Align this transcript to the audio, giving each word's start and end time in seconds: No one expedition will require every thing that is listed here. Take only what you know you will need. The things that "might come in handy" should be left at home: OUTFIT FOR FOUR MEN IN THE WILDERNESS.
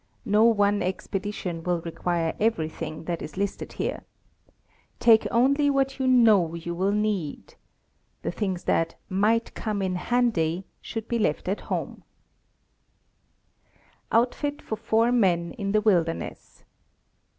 No 0.25 0.45
one 0.45 0.81
expedition 0.81 1.61
will 1.61 1.79
require 1.81 2.33
every 2.39 2.67
thing 2.69 3.03
that 3.03 3.21
is 3.21 3.37
listed 3.37 3.73
here. 3.73 4.03
Take 4.99 5.27
only 5.29 5.69
what 5.69 5.99
you 5.99 6.07
know 6.07 6.55
you 6.55 6.73
will 6.73 6.91
need. 6.91 7.53
The 8.23 8.31
things 8.31 8.63
that 8.63 8.95
"might 9.09 9.53
come 9.53 9.79
in 9.83 9.93
handy" 9.97 10.65
should 10.81 11.07
be 11.07 11.19
left 11.19 11.47
at 11.47 11.61
home: 11.69 12.01
OUTFIT 14.11 14.63
FOR 14.63 14.75
FOUR 14.75 15.11
MEN 15.11 15.51
IN 15.51 15.71
THE 15.71 15.81
WILDERNESS. 15.81 16.63